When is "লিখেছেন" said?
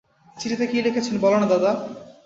0.85-1.15